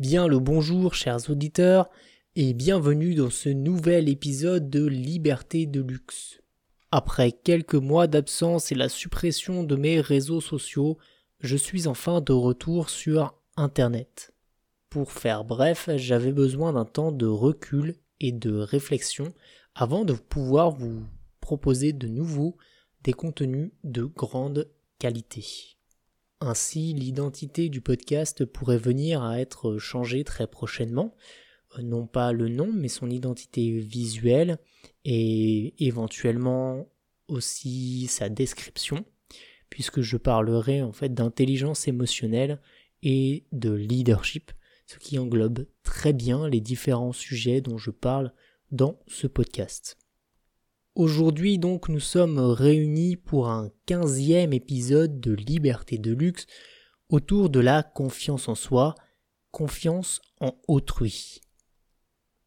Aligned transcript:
Bien 0.00 0.26
le 0.26 0.40
bonjour 0.40 0.92
chers 0.96 1.30
auditeurs 1.30 1.88
et 2.34 2.52
bienvenue 2.52 3.14
dans 3.14 3.30
ce 3.30 3.48
nouvel 3.48 4.08
épisode 4.08 4.68
de 4.68 4.84
Liberté 4.84 5.66
de 5.66 5.80
luxe. 5.80 6.40
Après 6.90 7.30
quelques 7.30 7.76
mois 7.76 8.08
d'absence 8.08 8.72
et 8.72 8.74
la 8.74 8.88
suppression 8.88 9.62
de 9.62 9.76
mes 9.76 10.00
réseaux 10.00 10.40
sociaux, 10.40 10.98
je 11.38 11.56
suis 11.56 11.86
enfin 11.86 12.20
de 12.20 12.32
retour 12.32 12.90
sur 12.90 13.38
Internet. 13.56 14.34
Pour 14.90 15.12
faire 15.12 15.44
bref, 15.44 15.88
j'avais 15.94 16.32
besoin 16.32 16.72
d'un 16.72 16.86
temps 16.86 17.12
de 17.12 17.26
recul 17.26 17.94
et 18.18 18.32
de 18.32 18.52
réflexion 18.52 19.32
avant 19.76 20.04
de 20.04 20.14
pouvoir 20.14 20.72
vous 20.72 21.04
proposer 21.40 21.92
de 21.92 22.08
nouveau 22.08 22.56
des 23.04 23.12
contenus 23.12 23.70
de 23.84 24.02
grande 24.02 24.68
qualité. 24.98 25.76
Ainsi, 26.46 26.92
l'identité 26.92 27.70
du 27.70 27.80
podcast 27.80 28.44
pourrait 28.44 28.76
venir 28.76 29.22
à 29.22 29.40
être 29.40 29.78
changée 29.78 30.24
très 30.24 30.46
prochainement, 30.46 31.16
euh, 31.78 31.82
non 31.82 32.06
pas 32.06 32.34
le 32.34 32.50
nom, 32.50 32.70
mais 32.70 32.88
son 32.88 33.08
identité 33.08 33.78
visuelle 33.78 34.58
et 35.06 35.72
éventuellement 35.78 36.86
aussi 37.28 38.08
sa 38.08 38.28
description, 38.28 39.06
puisque 39.70 40.02
je 40.02 40.18
parlerai 40.18 40.82
en 40.82 40.92
fait 40.92 41.14
d'intelligence 41.14 41.88
émotionnelle 41.88 42.60
et 43.02 43.46
de 43.52 43.72
leadership, 43.72 44.52
ce 44.84 44.98
qui 44.98 45.18
englobe 45.18 45.66
très 45.82 46.12
bien 46.12 46.46
les 46.46 46.60
différents 46.60 47.14
sujets 47.14 47.62
dont 47.62 47.78
je 47.78 47.90
parle 47.90 48.34
dans 48.70 49.00
ce 49.06 49.26
podcast. 49.26 49.96
Aujourd'hui 50.96 51.58
donc 51.58 51.88
nous 51.88 51.98
sommes 51.98 52.38
réunis 52.38 53.16
pour 53.16 53.48
un 53.48 53.72
quinzième 53.84 54.52
épisode 54.52 55.18
de 55.18 55.32
Liberté 55.32 55.98
de 55.98 56.12
luxe 56.12 56.46
autour 57.08 57.50
de 57.50 57.58
la 57.58 57.82
confiance 57.82 58.48
en 58.48 58.54
soi, 58.54 58.94
confiance 59.50 60.20
en 60.40 60.52
autrui. 60.68 61.40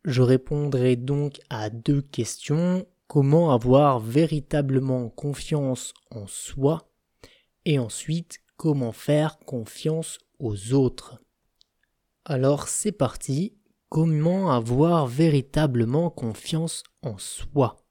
Je 0.05 0.21
répondrai 0.21 0.95
donc 0.95 1.41
à 1.49 1.69
deux 1.69 2.01
questions. 2.01 2.87
Comment 3.07 3.51
avoir 3.51 3.99
véritablement 3.99 5.09
confiance 5.09 5.93
en 6.09 6.25
soi? 6.25 6.89
Et 7.65 7.79
ensuite 7.79 8.39
comment 8.55 8.93
faire 8.93 9.39
confiance 9.39 10.19
aux 10.39 10.73
autres? 10.73 11.21
Alors 12.23 12.69
c'est 12.69 12.93
parti, 12.93 13.57
comment 13.89 14.53
avoir 14.53 15.05
véritablement 15.05 16.09
confiance 16.09 16.83
en 17.01 17.17
soi? 17.17 17.86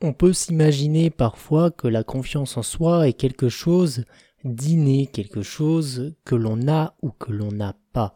On 0.00 0.12
peut 0.12 0.32
s'imaginer 0.32 1.10
parfois 1.10 1.70
que 1.70 1.88
la 1.88 2.04
confiance 2.04 2.56
en 2.56 2.62
soi 2.62 3.08
est 3.08 3.14
quelque 3.14 3.48
chose 3.48 4.04
d'inné, 4.44 5.06
quelque 5.06 5.42
chose 5.42 6.14
que 6.24 6.34
l'on 6.34 6.68
a 6.68 6.94
ou 7.02 7.10
que 7.10 7.32
l'on 7.32 7.50
n'a 7.50 7.76
pas. 7.92 8.14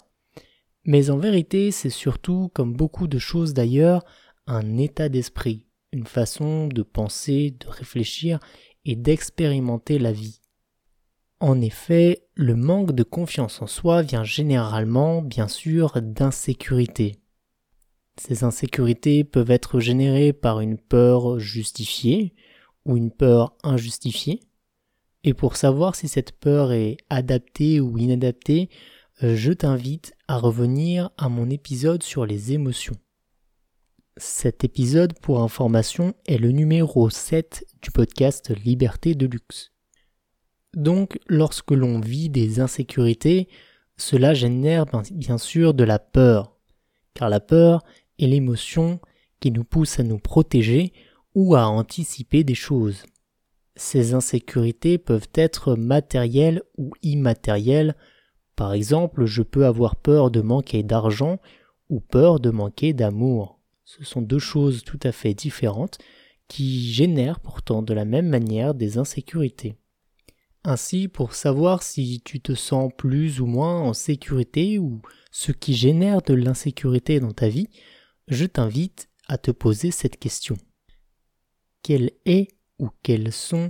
Mais 0.84 1.10
en 1.10 1.18
vérité, 1.18 1.70
c'est 1.70 1.90
surtout, 1.90 2.50
comme 2.54 2.74
beaucoup 2.74 3.06
de 3.06 3.18
choses 3.18 3.54
d'ailleurs, 3.54 4.04
un 4.46 4.76
état 4.76 5.08
d'esprit, 5.08 5.66
une 5.92 6.06
façon 6.06 6.66
de 6.66 6.82
penser, 6.82 7.54
de 7.58 7.68
réfléchir 7.68 8.38
et 8.84 8.96
d'expérimenter 8.96 9.98
la 9.98 10.12
vie. 10.12 10.40
En 11.40 11.60
effet, 11.60 12.24
le 12.34 12.54
manque 12.54 12.92
de 12.92 13.02
confiance 13.02 13.62
en 13.62 13.66
soi 13.66 14.02
vient 14.02 14.24
généralement, 14.24 15.22
bien 15.22 15.48
sûr, 15.48 16.00
d'insécurité. 16.00 17.21
Ces 18.20 18.44
insécurités 18.44 19.24
peuvent 19.24 19.50
être 19.50 19.80
générées 19.80 20.32
par 20.32 20.60
une 20.60 20.78
peur 20.78 21.38
justifiée 21.38 22.34
ou 22.84 22.96
une 22.96 23.10
peur 23.10 23.56
injustifiée. 23.62 24.40
Et 25.24 25.34
pour 25.34 25.56
savoir 25.56 25.94
si 25.94 26.08
cette 26.08 26.32
peur 26.32 26.72
est 26.72 26.96
adaptée 27.08 27.80
ou 27.80 27.96
inadaptée, 27.96 28.68
je 29.20 29.52
t'invite 29.52 30.14
à 30.28 30.36
revenir 30.36 31.10
à 31.16 31.28
mon 31.28 31.48
épisode 31.48 32.02
sur 32.02 32.26
les 32.26 32.52
émotions. 32.52 32.96
Cet 34.16 34.64
épisode, 34.64 35.18
pour 35.20 35.40
information, 35.40 36.14
est 36.26 36.38
le 36.38 36.50
numéro 36.50 37.08
7 37.08 37.64
du 37.80 37.90
podcast 37.90 38.50
Liberté 38.64 39.14
de 39.14 39.26
luxe. 39.26 39.72
Donc, 40.74 41.18
lorsque 41.28 41.70
l'on 41.70 42.00
vit 42.00 42.28
des 42.28 42.60
insécurités, 42.60 43.48
cela 43.96 44.34
génère 44.34 44.86
bien 45.12 45.38
sûr 45.38 45.72
de 45.72 45.84
la 45.84 45.98
peur, 45.98 46.58
car 47.14 47.28
la 47.28 47.40
peur 47.40 47.84
et 48.18 48.26
l'émotion 48.26 49.00
qui 49.40 49.50
nous 49.50 49.64
pousse 49.64 49.98
à 49.98 50.02
nous 50.02 50.18
protéger 50.18 50.92
ou 51.34 51.54
à 51.54 51.66
anticiper 51.66 52.44
des 52.44 52.54
choses. 52.54 53.04
Ces 53.74 54.14
insécurités 54.14 54.98
peuvent 54.98 55.28
être 55.34 55.74
matérielles 55.74 56.62
ou 56.76 56.92
immatérielles. 57.02 57.96
Par 58.54 58.74
exemple, 58.74 59.24
je 59.24 59.42
peux 59.42 59.64
avoir 59.64 59.96
peur 59.96 60.30
de 60.30 60.40
manquer 60.40 60.82
d'argent 60.82 61.38
ou 61.88 62.00
peur 62.00 62.38
de 62.38 62.50
manquer 62.50 62.92
d'amour. 62.92 63.58
Ce 63.84 64.04
sont 64.04 64.22
deux 64.22 64.38
choses 64.38 64.84
tout 64.84 65.00
à 65.02 65.12
fait 65.12 65.34
différentes 65.34 65.98
qui 66.48 66.92
génèrent 66.92 67.40
pourtant 67.40 67.82
de 67.82 67.94
la 67.94 68.04
même 68.04 68.28
manière 68.28 68.74
des 68.74 68.98
insécurités. 68.98 69.76
Ainsi, 70.64 71.08
pour 71.08 71.34
savoir 71.34 71.82
si 71.82 72.20
tu 72.24 72.40
te 72.40 72.54
sens 72.54 72.92
plus 72.96 73.40
ou 73.40 73.46
moins 73.46 73.80
en 73.80 73.94
sécurité 73.94 74.78
ou 74.78 75.00
ce 75.32 75.50
qui 75.50 75.74
génère 75.74 76.22
de 76.22 76.34
l'insécurité 76.34 77.18
dans 77.18 77.32
ta 77.32 77.48
vie, 77.48 77.68
je 78.32 78.46
t'invite 78.46 79.08
à 79.28 79.38
te 79.38 79.50
poser 79.50 79.90
cette 79.90 80.18
question. 80.18 80.56
Quelle 81.82 82.12
est 82.24 82.48
ou 82.78 82.88
quelles 83.02 83.32
sont 83.32 83.68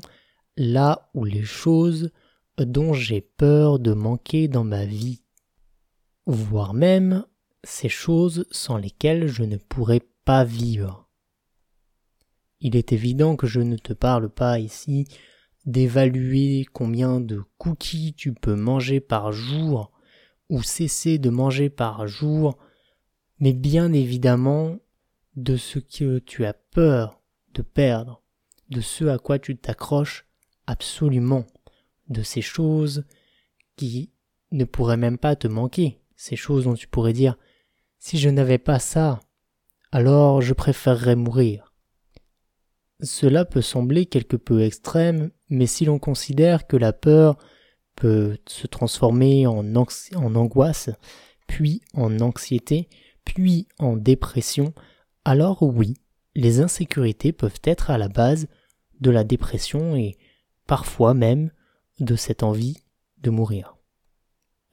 là 0.56 1.10
ou 1.14 1.24
les 1.24 1.44
choses 1.44 2.10
dont 2.58 2.92
j'ai 2.92 3.20
peur 3.20 3.78
de 3.78 3.92
manquer 3.92 4.48
dans 4.48 4.64
ma 4.64 4.84
vie, 4.84 5.22
voire 6.26 6.74
même 6.74 7.24
ces 7.64 7.88
choses 7.88 8.46
sans 8.50 8.76
lesquelles 8.76 9.28
je 9.28 9.44
ne 9.44 9.56
pourrais 9.56 10.02
pas 10.24 10.44
vivre. 10.44 11.08
Il 12.60 12.76
est 12.76 12.92
évident 12.92 13.36
que 13.36 13.46
je 13.46 13.60
ne 13.60 13.76
te 13.76 13.92
parle 13.92 14.28
pas 14.28 14.58
ici 14.58 15.06
d'évaluer 15.64 16.66
combien 16.72 17.20
de 17.20 17.42
cookies 17.58 18.14
tu 18.14 18.32
peux 18.32 18.54
manger 18.54 19.00
par 19.00 19.32
jour 19.32 19.92
ou 20.48 20.62
cesser 20.62 21.18
de 21.18 21.30
manger 21.30 21.70
par 21.70 22.06
jour 22.06 22.58
mais 23.42 23.52
bien 23.52 23.92
évidemment 23.92 24.78
de 25.34 25.56
ce 25.56 25.80
que 25.80 26.20
tu 26.20 26.44
as 26.44 26.52
peur 26.52 27.20
de 27.54 27.62
perdre, 27.62 28.22
de 28.70 28.80
ce 28.80 29.06
à 29.06 29.18
quoi 29.18 29.40
tu 29.40 29.56
t'accroches 29.56 30.28
absolument, 30.68 31.44
de 32.08 32.22
ces 32.22 32.40
choses 32.40 33.04
qui 33.74 34.12
ne 34.52 34.64
pourraient 34.64 34.96
même 34.96 35.18
pas 35.18 35.34
te 35.34 35.48
manquer, 35.48 36.00
ces 36.14 36.36
choses 36.36 36.64
dont 36.64 36.74
tu 36.74 36.86
pourrais 36.86 37.12
dire 37.12 37.36
si 37.98 38.16
je 38.16 38.28
n'avais 38.28 38.58
pas 38.58 38.78
ça, 38.78 39.18
alors 39.90 40.40
je 40.40 40.54
préférerais 40.54 41.16
mourir. 41.16 41.74
Cela 43.00 43.44
peut 43.44 43.60
sembler 43.60 44.06
quelque 44.06 44.36
peu 44.36 44.62
extrême, 44.62 45.32
mais 45.48 45.66
si 45.66 45.84
l'on 45.84 45.98
considère 45.98 46.68
que 46.68 46.76
la 46.76 46.92
peur 46.92 47.38
peut 47.96 48.38
se 48.46 48.68
transformer 48.68 49.48
en, 49.48 49.74
angoisse, 49.74 50.90
puis 51.48 51.82
en 51.94 52.20
anxiété, 52.20 52.88
puis 53.24 53.68
en 53.78 53.96
dépression, 53.96 54.74
alors 55.24 55.62
oui, 55.62 55.94
les 56.34 56.60
insécurités 56.60 57.32
peuvent 57.32 57.60
être 57.64 57.90
à 57.90 57.98
la 57.98 58.08
base 58.08 58.48
de 59.00 59.10
la 59.10 59.24
dépression 59.24 59.96
et 59.96 60.16
parfois 60.66 61.14
même 61.14 61.50
de 62.00 62.16
cette 62.16 62.42
envie 62.42 62.78
de 63.18 63.30
mourir. 63.30 63.76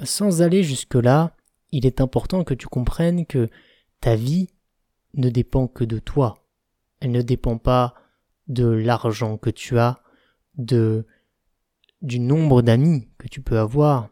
Sans 0.04 0.42
aller 0.42 0.64
jusque-là, 0.64 1.36
il 1.72 1.86
est 1.86 2.02
important 2.02 2.44
que 2.44 2.54
tu 2.54 2.68
comprennes 2.68 3.26
que 3.26 3.50
ta 4.00 4.16
vie 4.16 4.48
ne 5.14 5.30
dépend 5.30 5.68
que 5.68 5.84
de 5.84 6.00
toi. 6.00 6.46
Elle 7.00 7.12
ne 7.12 7.22
dépend 7.22 7.58
pas 7.58 7.94
de 8.48 8.66
l'argent 8.66 9.38
que 9.38 9.50
tu 9.50 9.78
as, 9.78 10.02
de 10.58 11.06
du 12.02 12.20
nombre 12.20 12.62
d'amis 12.62 13.10
que 13.18 13.28
tu 13.28 13.42
peux 13.42 13.60
avoir, 13.60 14.10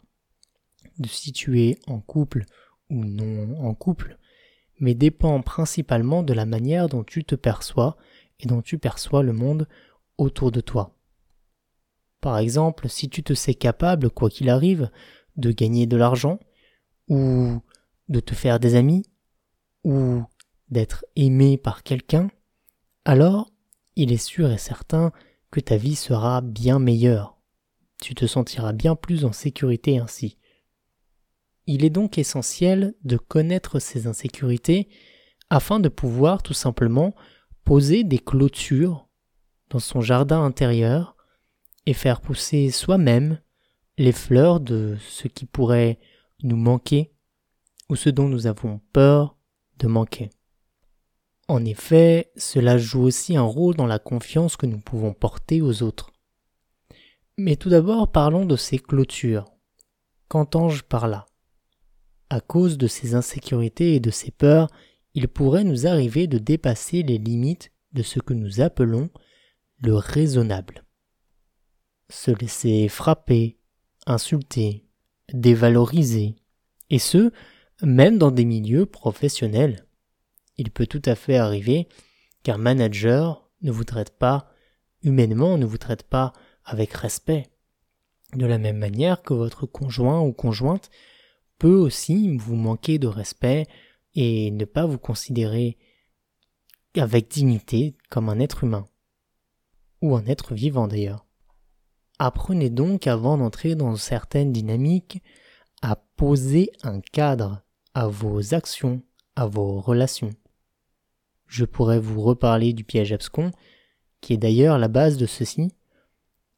de 0.99 1.07
si 1.07 1.31
tu 1.31 1.61
es 1.61 1.79
en 1.87 2.01
couple 2.01 2.43
ou 2.89 3.05
non 3.05 3.65
en 3.65 3.73
couple 3.73 4.17
mais 4.79 4.95
dépend 4.95 5.41
principalement 5.41 6.23
de 6.23 6.33
la 6.33 6.45
manière 6.45 6.89
dont 6.89 7.03
tu 7.03 7.23
te 7.23 7.35
perçois 7.35 7.97
et 8.39 8.47
dont 8.47 8.61
tu 8.61 8.77
perçois 8.77 9.23
le 9.23 9.33
monde 9.33 9.67
autour 10.17 10.51
de 10.51 10.61
toi. 10.61 10.95
Par 12.21 12.37
exemple, 12.37 12.89
si 12.89 13.09
tu 13.09 13.23
te 13.23 13.33
sais 13.33 13.53
capable, 13.53 14.09
quoi 14.09 14.29
qu'il 14.29 14.49
arrive, 14.49 14.89
de 15.35 15.51
gagner 15.51 15.85
de 15.85 15.97
l'argent, 15.97 16.39
ou 17.07 17.61
de 18.09 18.19
te 18.19 18.33
faire 18.33 18.59
des 18.59 18.75
amis, 18.75 19.05
ou 19.83 20.23
d'être 20.69 21.05
aimé 21.15 21.57
par 21.57 21.83
quelqu'un, 21.83 22.29
alors 23.05 23.51
il 23.95 24.11
est 24.11 24.17
sûr 24.17 24.51
et 24.51 24.57
certain 24.57 25.11
que 25.51 25.59
ta 25.59 25.77
vie 25.77 25.95
sera 25.95 26.41
bien 26.41 26.79
meilleure. 26.79 27.37
Tu 28.01 28.13
te 28.13 28.27
sentiras 28.27 28.73
bien 28.73 28.95
plus 28.95 29.25
en 29.25 29.31
sécurité 29.31 29.97
ainsi. 29.97 30.37
Il 31.67 31.83
est 31.83 31.89
donc 31.89 32.17
essentiel 32.17 32.95
de 33.03 33.17
connaître 33.17 33.79
ces 33.79 34.07
insécurités 34.07 34.87
afin 35.49 35.79
de 35.81 35.89
pouvoir 35.89 36.41
tout 36.41 36.53
simplement 36.53 37.13
poser 37.65 38.05
des 38.05 38.19
clôtures 38.19 39.09
dans 39.69 39.79
son 39.79 39.99
jardin 39.99 40.41
intérieur 40.43 41.17
et 41.85 41.93
faire 41.93 42.21
pousser 42.21 42.71
soi-même 42.71 43.41
les 43.97 44.13
fleurs 44.13 44.61
de 44.61 44.97
ce 45.09 45.27
qui 45.27 45.45
pourrait 45.45 45.99
nous 46.41 46.55
manquer 46.55 47.11
ou 47.89 47.97
ce 47.97 48.09
dont 48.09 48.29
nous 48.29 48.47
avons 48.47 48.79
peur 48.93 49.37
de 49.77 49.87
manquer. 49.87 50.29
En 51.49 51.63
effet, 51.65 52.31
cela 52.37 52.77
joue 52.77 53.03
aussi 53.03 53.35
un 53.35 53.43
rôle 53.43 53.75
dans 53.75 53.85
la 53.87 53.99
confiance 53.99 54.55
que 54.57 54.65
nous 54.65 54.79
pouvons 54.79 55.13
porter 55.13 55.61
aux 55.61 55.83
autres. 55.83 56.11
Mais 57.37 57.55
tout 57.55 57.69
d'abord 57.69 58.11
parlons 58.11 58.45
de 58.45 58.55
ces 58.55 58.79
clôtures. 58.79 59.45
Qu'entends-je 60.27 60.83
par 60.83 61.07
là? 61.07 61.25
À 62.29 62.41
cause 62.41 62.77
de 62.77 62.87
ces 62.87 63.15
insécurités 63.15 63.95
et 63.95 63.99
de 63.99 64.11
ces 64.11 64.31
peurs, 64.31 64.69
il 65.13 65.27
pourrait 65.27 65.63
nous 65.63 65.87
arriver 65.87 66.27
de 66.27 66.37
dépasser 66.37 67.03
les 67.03 67.17
limites 67.17 67.71
de 67.93 68.03
ce 68.03 68.19
que 68.19 68.33
nous 68.33 68.61
appelons 68.61 69.09
le 69.79 69.95
raisonnable. 69.95 70.83
Se 72.09 72.31
laisser 72.31 72.87
frapper, 72.89 73.57
insulter, 74.05 74.85
dévaloriser, 75.33 76.35
et 76.89 76.99
ce, 76.99 77.31
même 77.81 78.17
dans 78.17 78.31
des 78.31 78.45
milieux 78.45 78.85
professionnels. 78.85 79.85
Il 80.57 80.71
peut 80.71 80.87
tout 80.87 81.01
à 81.05 81.15
fait 81.15 81.37
arriver 81.37 81.87
qu'un 82.43 82.57
manager 82.57 83.49
ne 83.61 83.71
vous 83.71 83.83
traite 83.83 84.17
pas 84.17 84.51
humainement, 85.03 85.57
ne 85.57 85.65
vous 85.65 85.77
traite 85.77 86.03
pas 86.03 86.33
avec 86.63 86.93
respect. 86.93 87.47
De 88.33 88.45
la 88.45 88.57
même 88.57 88.77
manière 88.77 89.21
que 89.21 89.33
votre 89.33 89.65
conjoint 89.65 90.21
ou 90.21 90.33
conjointe 90.33 90.89
peut 91.57 91.75
aussi 91.75 92.37
vous 92.37 92.55
manquer 92.55 92.99
de 92.99 93.07
respect 93.07 93.65
et 94.15 94.51
ne 94.51 94.65
pas 94.65 94.85
vous 94.85 94.97
considérer 94.97 95.77
avec 96.95 97.29
dignité 97.29 97.95
comme 98.09 98.29
un 98.29 98.39
être 98.39 98.63
humain. 98.63 98.87
Ou 100.01 100.15
un 100.15 100.25
être 100.25 100.53
vivant 100.53 100.87
d'ailleurs. 100.87 101.25
Apprenez 102.19 102.69
donc 102.69 103.07
avant 103.07 103.37
d'entrer 103.37 103.75
dans 103.75 103.95
certaines 103.95 104.51
dynamiques 104.51 105.21
à 105.81 105.95
poser 105.95 106.71
un 106.83 106.99
cadre 106.99 107.61
à 107.93 108.07
vos 108.07 108.53
actions, 108.53 109.01
à 109.35 109.45
vos 109.45 109.79
relations. 109.79 110.31
Je 111.45 111.65
pourrais 111.65 111.99
vous 111.99 112.21
reparler 112.21 112.73
du 112.73 112.83
piège 112.83 113.13
abscon, 113.13 113.51
qui 114.21 114.33
est 114.33 114.37
d'ailleurs 114.37 114.77
la 114.79 114.87
base 114.87 115.17
de 115.17 115.25
ceci, 115.25 115.71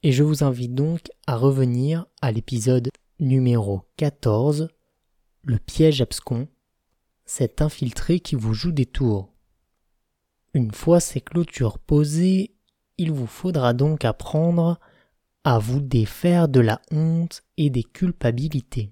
et 0.01 0.12
je 0.13 0.24
vous 0.24 0.44
invite 0.44 0.74
donc 0.74 1.12
à 1.28 1.36
revenir 1.36 2.06
à 2.22 2.31
l'épisode 2.31 2.90
numéro 3.19 3.81
14, 3.98 4.69
le 5.44 5.57
piège 5.57 6.01
abscon, 6.01 6.47
cet 7.25 7.62
infiltré 7.62 8.19
qui 8.19 8.36
vous 8.36 8.53
joue 8.53 8.71
des 8.71 8.86
tours. 8.86 9.33
Une 10.53 10.71
fois 10.71 11.00
ces 11.00 11.21
clôtures 11.21 11.80
posées, 11.80 12.56
il 12.97 13.12
vous 13.12 13.27
faudra 13.27 13.74
donc 13.74 14.03
apprendre 14.03 14.80
à 15.44 15.59
vous 15.59 15.80
défaire 15.80 16.47
de 16.47 16.59
la 16.59 16.81
honte 16.91 17.44
et 17.57 17.69
des 17.69 17.83
culpabilités. 17.83 18.91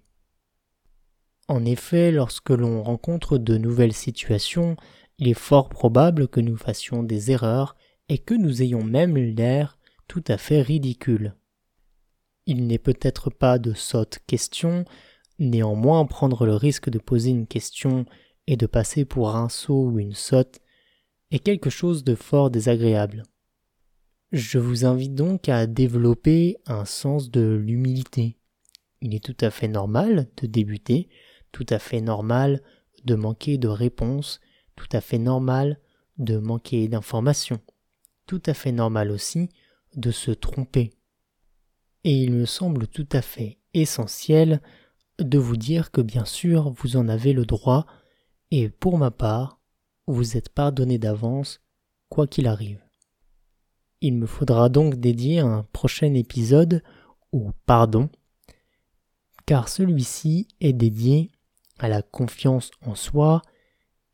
En 1.47 1.65
effet, 1.65 2.11
lorsque 2.11 2.49
l'on 2.49 2.83
rencontre 2.83 3.37
de 3.37 3.57
nouvelles 3.57 3.93
situations, 3.93 4.75
il 5.17 5.27
est 5.27 5.33
fort 5.33 5.69
probable 5.69 6.27
que 6.27 6.39
nous 6.39 6.57
fassions 6.57 7.03
des 7.03 7.31
erreurs 7.31 7.75
et 8.09 8.17
que 8.17 8.33
nous 8.33 8.61
ayons 8.61 8.83
même 8.83 9.17
l'air 9.17 9.77
tout 10.07 10.23
à 10.27 10.37
fait 10.37 10.61
ridicule. 10.61 11.35
Il 12.45 12.67
n'est 12.67 12.79
peut-être 12.79 13.29
pas 13.29 13.59
de 13.59 13.73
sotte 13.73 14.19
question, 14.27 14.85
néanmoins 15.39 16.05
prendre 16.05 16.45
le 16.45 16.55
risque 16.55 16.89
de 16.89 16.99
poser 16.99 17.29
une 17.29 17.47
question 17.47 18.05
et 18.47 18.57
de 18.57 18.65
passer 18.65 19.05
pour 19.05 19.35
un 19.35 19.49
sot 19.49 19.85
ou 19.85 19.99
une 19.99 20.13
sotte 20.13 20.59
est 21.31 21.39
quelque 21.39 21.69
chose 21.69 22.03
de 22.03 22.15
fort 22.15 22.49
désagréable. 22.49 23.23
Je 24.31 24.59
vous 24.59 24.85
invite 24.85 25.15
donc 25.15 25.49
à 25.49 25.67
développer 25.67 26.57
un 26.65 26.85
sens 26.85 27.31
de 27.31 27.55
l'humilité. 27.55 28.37
Il 29.01 29.15
est 29.15 29.23
tout 29.23 29.37
à 29.41 29.51
fait 29.51 29.67
normal 29.67 30.29
de 30.37 30.47
débuter, 30.47 31.09
tout 31.51 31.65
à 31.69 31.79
fait 31.79 32.01
normal 32.01 32.61
de 33.05 33.15
manquer 33.15 33.57
de 33.57 33.67
réponses 33.67 34.41
tout 34.77 34.87
à 34.93 35.01
fait 35.01 35.17
normal 35.17 35.81
de 36.17 36.37
manquer 36.37 36.87
d'informations, 36.87 37.59
tout 38.25 38.41
à 38.45 38.53
fait 38.53 38.71
normal 38.71 39.11
aussi 39.11 39.49
de 39.95 40.11
se 40.11 40.31
tromper. 40.31 40.91
Et 42.05 42.13
il 42.13 42.31
me 42.31 42.45
semble 42.45 42.87
tout 42.87 43.09
à 43.11 43.21
fait 43.21 43.57
essentiel 43.73 44.61
de 45.19 45.37
vous 45.37 45.57
dire 45.57 45.91
que 45.91 46.01
bien 46.01 46.25
sûr 46.25 46.71
vous 46.71 46.97
en 46.97 47.07
avez 47.07 47.33
le 47.33 47.45
droit, 47.45 47.85
et 48.51 48.69
pour 48.69 48.97
ma 48.97 49.11
part, 49.11 49.59
vous 50.07 50.37
êtes 50.37 50.49
pardonné 50.49 50.97
d'avance, 50.97 51.59
quoi 52.09 52.27
qu'il 52.27 52.47
arrive. 52.47 52.81
Il 54.01 54.15
me 54.15 54.27
faudra 54.27 54.69
donc 54.69 54.95
dédier 54.95 55.39
un 55.39 55.63
prochain 55.73 56.13
épisode 56.13 56.83
au 57.31 57.51
pardon, 57.65 58.09
car 59.45 59.69
celui-ci 59.69 60.47
est 60.61 60.73
dédié 60.73 61.31
à 61.79 61.87
la 61.87 62.01
confiance 62.01 62.71
en 62.85 62.95
soi 62.95 63.41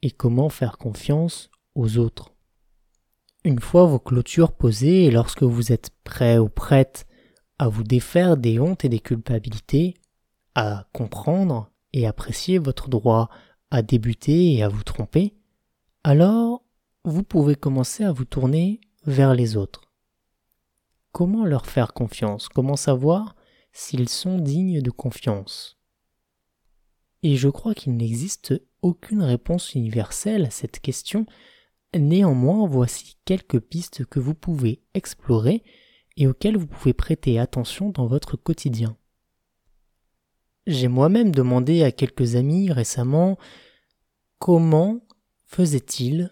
et 0.01 0.11
comment 0.11 0.49
faire 0.49 0.77
confiance 0.77 1.49
aux 1.75 1.97
autres. 1.97 2.33
Une 3.43 3.59
fois 3.59 3.85
vos 3.85 3.99
clôtures 3.99 4.53
posées 4.53 5.05
et 5.05 5.11
lorsque 5.11 5.43
vous 5.43 5.71
êtes 5.71 5.89
prêt 6.03 6.37
ou 6.37 6.49
prête 6.49 7.05
à 7.59 7.67
vous 7.67 7.83
défaire 7.83 8.37
des 8.37 8.59
hontes 8.59 8.85
et 8.85 8.89
des 8.89 8.99
culpabilités, 8.99 9.95
à 10.55 10.87
comprendre 10.93 11.71
et 11.93 12.07
apprécier 12.07 12.57
votre 12.57 12.89
droit 12.89 13.29
à 13.71 13.81
débuter 13.81 14.53
et 14.53 14.63
à 14.63 14.69
vous 14.69 14.83
tromper, 14.83 15.35
alors 16.03 16.63
vous 17.05 17.23
pouvez 17.23 17.55
commencer 17.55 18.03
à 18.03 18.11
vous 18.11 18.25
tourner 18.25 18.81
vers 19.05 19.33
les 19.33 19.57
autres. 19.57 19.91
Comment 21.11 21.45
leur 21.45 21.65
faire 21.65 21.93
confiance? 21.93 22.49
Comment 22.49 22.75
savoir 22.75 23.35
s'ils 23.71 24.09
sont 24.09 24.37
dignes 24.37 24.81
de 24.81 24.91
confiance? 24.91 25.77
Et 27.23 27.35
je 27.35 27.49
crois 27.49 27.73
qu'il 27.73 27.95
n'existe 27.95 28.53
aucune 28.81 29.23
réponse 29.23 29.75
universelle 29.75 30.45
à 30.45 30.49
cette 30.49 30.79
question, 30.79 31.25
néanmoins 31.97 32.67
voici 32.67 33.17
quelques 33.25 33.59
pistes 33.59 34.05
que 34.05 34.19
vous 34.19 34.33
pouvez 34.33 34.81
explorer 34.93 35.63
et 36.17 36.27
auxquelles 36.27 36.57
vous 36.57 36.67
pouvez 36.67 36.93
prêter 36.93 37.39
attention 37.39 37.89
dans 37.89 38.07
votre 38.07 38.35
quotidien. 38.35 38.97
J'ai 40.65 40.87
moi-même 40.87 41.31
demandé 41.31 41.83
à 41.83 41.91
quelques 41.91 42.35
amis 42.35 42.71
récemment 42.71 43.37
comment 44.39 45.05
faisait-il 45.45 46.31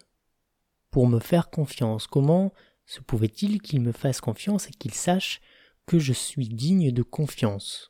pour 0.89 1.07
me 1.07 1.19
faire 1.19 1.49
confiance, 1.49 2.07
comment 2.07 2.53
se 2.85 3.01
pouvait-il 3.01 3.61
qu'il 3.61 3.81
me 3.81 3.91
fasse 3.91 4.21
confiance 4.21 4.67
et 4.67 4.71
qu'il 4.71 4.93
sache 4.93 5.41
que 5.85 5.99
je 5.99 6.13
suis 6.13 6.47
digne 6.47 6.91
de 6.91 7.03
confiance? 7.03 7.89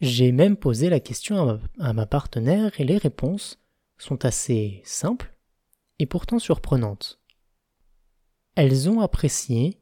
J'ai 0.00 0.32
même 0.32 0.56
posé 0.56 0.88
la 0.88 1.00
question 1.00 1.60
à 1.78 1.92
ma, 1.92 2.06
partenaire 2.06 2.72
et 2.80 2.84
les 2.84 2.96
réponses 2.96 3.58
sont 3.98 4.24
assez 4.24 4.80
simples 4.84 5.34
et 5.98 6.06
pourtant 6.06 6.38
surprenantes. 6.38 7.20
Elles 8.54 8.88
ont 8.88 9.00
apprécié 9.00 9.78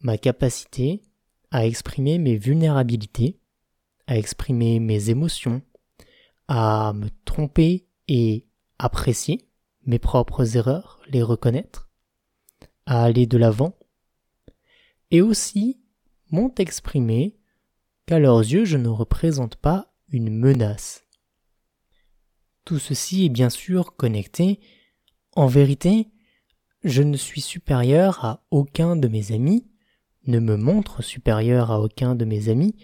ma 0.00 0.18
capacité 0.18 1.02
à 1.50 1.66
exprimer 1.66 2.18
mes 2.18 2.36
vulnérabilités, 2.36 3.40
à 4.06 4.16
exprimer 4.16 4.80
mes 4.80 5.10
émotions, 5.10 5.62
à 6.48 6.92
me 6.94 7.08
tromper 7.24 7.86
et 8.08 8.46
apprécier 8.78 9.48
mes 9.84 9.98
propres 9.98 10.56
erreurs, 10.56 11.00
les 11.08 11.22
reconnaître, 11.22 11.88
à 12.86 13.04
aller 13.04 13.26
de 13.26 13.38
l'avant, 13.38 13.76
et 15.10 15.22
aussi 15.22 15.80
m'ont 16.30 16.52
exprimé 16.58 17.36
qu'à 18.06 18.18
leurs 18.18 18.40
yeux 18.40 18.64
je 18.64 18.76
ne 18.76 18.88
représente 18.88 19.56
pas 19.56 19.92
une 20.08 20.30
menace. 20.30 21.04
Tout 22.64 22.78
ceci 22.78 23.26
est 23.26 23.30
bien 23.30 23.50
sûr 23.50 23.94
connecté. 23.96 24.60
En 25.36 25.46
vérité, 25.46 26.08
je 26.82 27.02
ne 27.02 27.16
suis 27.16 27.40
supérieur 27.40 28.24
à 28.24 28.44
aucun 28.50 28.96
de 28.96 29.08
mes 29.08 29.32
amis, 29.32 29.66
ne 30.26 30.40
me 30.40 30.56
montre 30.56 31.02
supérieur 31.02 31.70
à 31.70 31.80
aucun 31.80 32.16
de 32.16 32.24
mes 32.24 32.48
amis, 32.48 32.74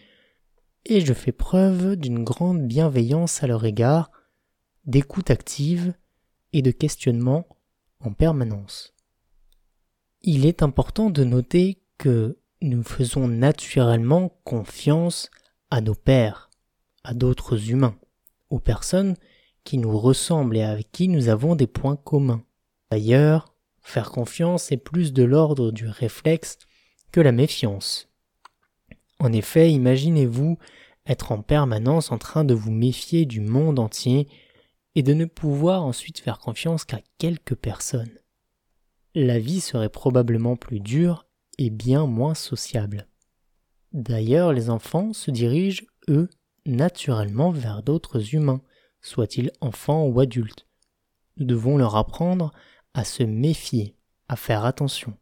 et 0.85 1.01
je 1.01 1.13
fais 1.13 1.33
preuve 1.33 1.97
d'une 1.97 2.25
grande 2.25 2.67
bienveillance 2.67 3.43
à 3.43 3.47
leur 3.47 3.65
égard, 3.65 4.11
d'écoute 4.85 5.31
active 5.31 5.95
et 6.53 6.63
de 6.63 6.71
questionnement 6.71 7.47
en 8.01 8.13
permanence. 8.13 8.95
Il 10.23 10.47
est 10.47 10.63
important 10.63 11.11
de 11.11 11.25
noter 11.25 11.83
que 11.99 12.39
nous 12.61 12.83
faisons 12.83 13.29
naturellement 13.29 14.29
confiance 14.45 15.31
à 15.71 15.81
nos 15.81 15.95
pères, 15.95 16.51
à 17.05 17.15
d'autres 17.15 17.71
humains, 17.71 17.99
aux 18.51 18.61
personnes 18.61 19.17
qui 19.65 19.79
nous 19.79 19.99
ressemblent 19.99 20.57
et 20.57 20.63
avec 20.63 20.91
qui 20.93 21.09
nous 21.09 21.29
avons 21.29 21.57
des 21.57 21.67
points 21.67 21.97
communs. 21.97 22.45
D'ailleurs, 22.91 23.55
faire 23.81 24.11
confiance 24.11 24.71
est 24.71 24.77
plus 24.77 25.13
de 25.13 25.23
l'ordre 25.23 25.73
du 25.73 25.87
réflexe 25.89 26.59
que 27.11 27.21
la 27.21 27.33
méfiance. 27.33 28.12
En 29.23 29.33
effet, 29.33 29.71
imaginez-vous 29.71 30.59
être 31.07 31.31
en 31.31 31.43
permanence 31.43 32.11
en 32.11 32.19
train 32.19 32.45
de 32.45 32.55
vous 32.55 32.73
méfier 32.73 33.25
du 33.25 33.41
monde 33.41 33.79
entier 33.79 34.27
et 34.97 35.05
de 35.05 35.15
ne 35.15 35.27
pouvoir 35.27 35.85
ensuite 35.85 36.19
faire 36.19 36.41
confiance 36.41 36.85
qu'à 36.85 37.01
quelques 37.19 37.55
personnes. 37.55 38.11
La 39.15 39.39
vie 39.39 39.61
serait 39.61 39.91
probablement 39.91 40.57
plus 40.57 40.81
dure 40.81 41.25
et 41.57 41.71
bien 41.71 42.05
moins 42.05 42.35
sociable. 42.35 43.07
D'ailleurs, 43.93 44.53
les 44.53 44.71
enfants 44.71 45.13
se 45.13 45.31
dirigent, 45.31 45.85
eux, 46.09 46.29
naturellement 46.67 47.53
vers 47.53 47.85
d'autres 47.85 48.35
humains, 48.35 48.61
soient-ils 49.03 49.53
enfants 49.61 50.05
ou 50.05 50.19
adultes. 50.19 50.67
Nous 51.37 51.47
devons 51.47 51.77
leur 51.77 51.95
apprendre 51.95 52.51
à 52.93 53.05
se 53.05 53.23
méfier, 53.23 53.95
à 54.29 54.35
faire 54.35 54.65
attention. 54.65 55.17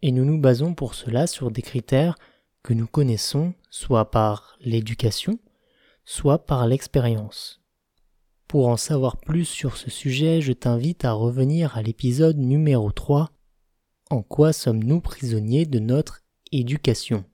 Et 0.00 0.12
nous 0.12 0.24
nous 0.24 0.38
basons 0.38 0.74
pour 0.74 0.94
cela 0.94 1.26
sur 1.26 1.50
des 1.50 1.62
critères 1.62 2.14
que 2.62 2.74
nous 2.74 2.86
connaissons 2.86 3.54
soit 3.70 4.10
par 4.10 4.56
l'éducation, 4.60 5.38
soit 6.04 6.46
par 6.46 6.66
l'expérience. 6.66 7.60
Pour 8.46 8.68
en 8.68 8.76
savoir 8.76 9.16
plus 9.16 9.46
sur 9.46 9.76
ce 9.76 9.90
sujet, 9.90 10.40
je 10.40 10.52
t'invite 10.52 11.04
à 11.04 11.12
revenir 11.12 11.76
à 11.76 11.82
l'épisode 11.82 12.36
numéro 12.36 12.92
3 12.92 13.30
En 14.10 14.22
quoi 14.22 14.52
sommes-nous 14.52 15.00
prisonniers 15.00 15.66
de 15.66 15.78
notre 15.78 16.22
éducation? 16.52 17.24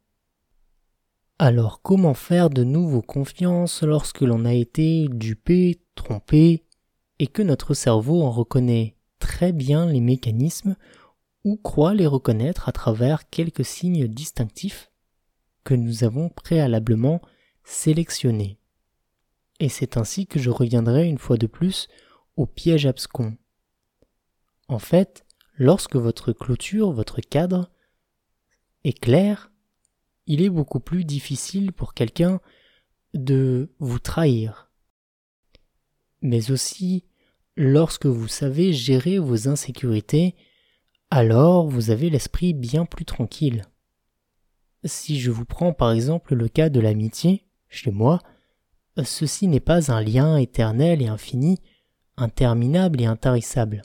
Alors 1.41 1.83
comment 1.83 2.15
faire 2.15 2.51
de 2.51 2.65
nouveau 2.65 3.03
confiance 3.03 3.83
lorsque 3.83 4.23
l'on 4.23 4.45
a 4.45 4.55
été 4.55 5.09
dupé, 5.09 5.81
trompé, 5.95 6.65
et 7.19 7.27
que 7.27 7.43
notre 7.43 7.75
cerveau 7.75 8.23
en 8.23 8.31
reconnaît 8.31 8.97
très 9.19 9.53
bien 9.53 9.87
les 9.87 10.01
mécanismes 10.01 10.77
ou 11.45 11.57
croit 11.57 11.95
les 11.95 12.07
reconnaître 12.07 12.69
à 12.69 12.73
travers 12.73 13.29
quelques 13.29 13.65
signes 13.65 14.07
distinctifs? 14.07 14.91
Nous 15.75 16.05
avons 16.05 16.29
préalablement 16.29 17.21
sélectionnés. 17.65 18.59
Et 19.61 19.69
c'est 19.69 19.97
ainsi 19.97 20.27
que 20.27 20.39
je 20.39 20.51
reviendrai 20.51 21.09
une 21.09 21.19
fois 21.19 21.37
de 21.37 21.47
plus 21.47 21.89
au 22.37 22.47
piège 22.47 22.87
abscon. 22.87 23.37
En 24.69 24.79
fait, 24.79 25.25
lorsque 25.57 25.97
votre 25.97 26.33
clôture, 26.33 26.93
votre 26.93 27.21
cadre 27.21 27.71
est 28.85 28.99
clair, 28.99 29.51
il 30.27 30.43
est 30.43 30.51
beaucoup 30.51 30.81
plus 30.81 31.05
difficile 31.05 31.73
pour 31.73 31.95
quelqu'un 31.95 32.41
de 33.15 33.75
vous 33.79 33.99
trahir. 33.99 34.71
Mais 36.21 36.51
aussi, 36.51 37.05
lorsque 37.57 38.07
vous 38.07 38.29
savez 38.29 38.73
gérer 38.73 39.19
vos 39.19 39.49
insécurités, 39.49 40.37
alors 41.11 41.69
vous 41.69 41.91
avez 41.91 42.11
l'esprit 42.11 42.55
bien 42.55 42.85
plus 42.85 43.05
tranquille. 43.05 43.65
Si 44.85 45.19
je 45.19 45.31
vous 45.31 45.45
prends 45.45 45.73
par 45.73 45.93
exemple 45.93 46.35
le 46.35 46.49
cas 46.49 46.69
de 46.69 46.81
l'amitié, 46.81 47.45
chez 47.69 47.91
moi, 47.91 48.21
ceci 49.03 49.49
n'est 49.49 49.61
pas 49.61 49.93
un 49.93 50.01
lien 50.01 50.37
éternel 50.37 51.03
et 51.03 51.09
infini, 51.09 51.59
interminable 52.17 53.01
et 53.01 53.07
intarissable. 53.07 53.83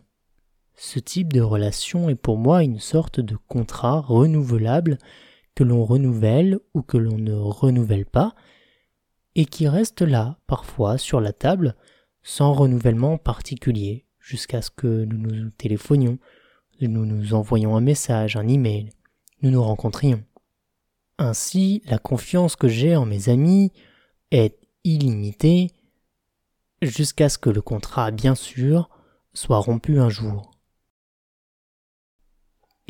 Ce 0.75 0.99
type 0.99 1.33
de 1.33 1.41
relation 1.41 2.09
est 2.09 2.15
pour 2.15 2.37
moi 2.37 2.63
une 2.63 2.79
sorte 2.79 3.19
de 3.19 3.35
contrat 3.47 4.01
renouvelable 4.01 4.97
que 5.55 5.63
l'on 5.63 5.85
renouvelle 5.85 6.59
ou 6.73 6.81
que 6.81 6.97
l'on 6.97 7.17
ne 7.17 7.35
renouvelle 7.35 8.05
pas, 8.05 8.35
et 9.35 9.45
qui 9.45 9.67
reste 9.67 10.01
là, 10.01 10.39
parfois, 10.47 10.97
sur 10.97 11.21
la 11.21 11.33
table, 11.33 11.75
sans 12.23 12.53
renouvellement 12.53 13.17
particulier, 13.17 14.05
jusqu'à 14.19 14.61
ce 14.61 14.71
que 14.71 15.05
nous 15.05 15.17
nous 15.17 15.49
téléphonions, 15.51 16.17
nous 16.81 17.05
nous 17.05 17.33
envoyions 17.33 17.75
un 17.75 17.81
message, 17.81 18.35
un 18.35 18.47
email, 18.47 18.89
nous 19.41 19.51
nous 19.51 19.63
rencontrions. 19.63 20.23
Ainsi, 21.23 21.81
la 21.85 21.99
confiance 21.99 22.57
que 22.57 22.67
j'ai 22.67 22.97
en 22.97 23.05
mes 23.05 23.29
amis 23.29 23.71
est 24.31 24.59
illimitée 24.83 25.71
jusqu'à 26.81 27.29
ce 27.29 27.37
que 27.37 27.49
le 27.49 27.61
contrat, 27.61 28.11
bien 28.11 28.35
sûr, 28.35 28.89
soit 29.33 29.59
rompu 29.59 29.99
un 29.99 30.09
jour. 30.09 30.51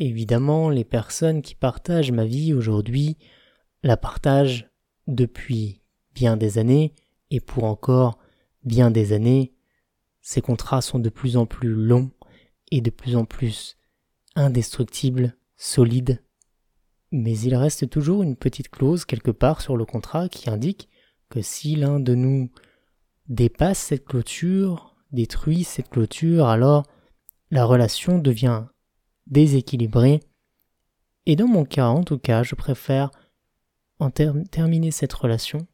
Évidemment, 0.00 0.68
les 0.68 0.82
personnes 0.82 1.42
qui 1.42 1.54
partagent 1.54 2.10
ma 2.10 2.24
vie 2.24 2.52
aujourd'hui 2.54 3.18
la 3.84 3.96
partagent 3.96 4.68
depuis 5.06 5.80
bien 6.12 6.36
des 6.36 6.58
années 6.58 6.92
et 7.30 7.38
pour 7.38 7.62
encore 7.62 8.18
bien 8.64 8.90
des 8.90 9.12
années. 9.12 9.54
Ces 10.22 10.40
contrats 10.40 10.82
sont 10.82 10.98
de 10.98 11.08
plus 11.08 11.36
en 11.36 11.46
plus 11.46 11.72
longs 11.72 12.10
et 12.72 12.80
de 12.80 12.90
plus 12.90 13.14
en 13.14 13.26
plus 13.26 13.76
indestructibles, 14.34 15.36
solides. 15.56 16.20
Mais 17.16 17.38
il 17.38 17.54
reste 17.54 17.88
toujours 17.88 18.24
une 18.24 18.34
petite 18.34 18.68
clause 18.68 19.04
quelque 19.04 19.30
part 19.30 19.60
sur 19.60 19.76
le 19.76 19.84
contrat 19.84 20.28
qui 20.28 20.50
indique 20.50 20.88
que 21.28 21.42
si 21.42 21.76
l'un 21.76 22.00
de 22.00 22.16
nous 22.16 22.50
dépasse 23.28 23.78
cette 23.78 24.04
clôture, 24.04 24.96
détruit 25.12 25.62
cette 25.62 25.90
clôture, 25.90 26.48
alors 26.48 26.82
la 27.52 27.64
relation 27.66 28.18
devient 28.18 28.64
déséquilibrée. 29.28 30.18
Et 31.26 31.36
dans 31.36 31.46
mon 31.46 31.64
cas, 31.64 31.86
en 31.86 32.02
tout 32.02 32.18
cas, 32.18 32.42
je 32.42 32.56
préfère 32.56 33.12
en 34.00 34.10
terminer 34.10 34.90
cette 34.90 35.12
relation 35.12 35.68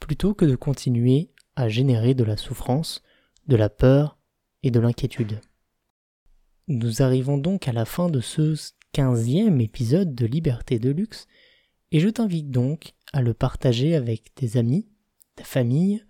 plutôt 0.00 0.34
que 0.34 0.44
de 0.44 0.56
continuer 0.56 1.30
à 1.54 1.68
générer 1.68 2.14
de 2.14 2.24
la 2.24 2.36
souffrance, 2.36 3.00
de 3.46 3.54
la 3.54 3.68
peur 3.68 4.18
et 4.64 4.72
de 4.72 4.80
l'inquiétude. 4.80 5.40
Nous 6.66 7.00
arrivons 7.00 7.38
donc 7.38 7.68
à 7.68 7.72
la 7.72 7.84
fin 7.84 8.10
de 8.10 8.18
ce 8.18 8.56
quinzième 8.94 9.60
épisode 9.60 10.14
de 10.14 10.24
Liberté 10.24 10.78
de 10.78 10.90
luxe, 10.90 11.26
et 11.90 11.98
je 11.98 12.08
t'invite 12.08 12.52
donc 12.52 12.92
à 13.12 13.22
le 13.22 13.34
partager 13.34 13.96
avec 13.96 14.32
tes 14.36 14.56
amis, 14.56 14.86
ta 15.34 15.42
famille, 15.42 16.04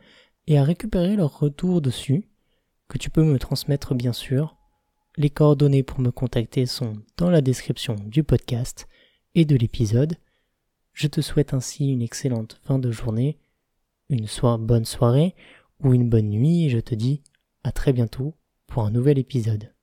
et 0.47 0.59
à 0.59 0.65
récupérer 0.65 1.17
leur 1.17 1.41
retour 1.41 1.81
dessus, 1.81 2.29
que 2.89 2.99
tu 2.99 3.09
peux 3.09 3.25
me 3.25 3.39
transmettre 3.39 3.95
bien 3.95 4.13
sûr. 4.13 4.59
Les 5.17 5.31
coordonnées 5.31 5.83
pour 5.83 6.01
me 6.01 6.11
contacter 6.11 6.67
sont 6.67 6.93
dans 7.17 7.31
la 7.31 7.41
description 7.41 7.95
du 7.95 8.23
podcast 8.23 8.87
et 9.35 9.47
de 9.47 9.57
l'épisode. 9.57 10.19
Je 10.93 11.07
te 11.07 11.23
souhaite 11.23 11.55
ainsi 11.55 11.91
une 11.91 12.03
excellente 12.03 12.61
fin 12.65 12.79
de 12.79 12.91
journée, 12.91 13.39
une 14.11 14.27
bonne 14.59 14.85
soirée 14.85 15.35
ou 15.81 15.95
une 15.95 16.11
bonne 16.11 16.29
nuit 16.29 16.67
et 16.67 16.69
je 16.69 16.81
te 16.81 16.95
dis 16.95 17.23
à 17.63 17.73
très 17.73 17.95
bientôt 17.95 18.35
pour 18.67 18.83
un 18.85 18.91
nouvel 18.91 19.19
épisode. 19.19 19.74